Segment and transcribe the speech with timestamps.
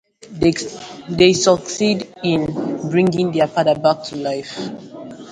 [1.09, 2.47] They succeed in
[2.89, 4.57] bringing their father back to life.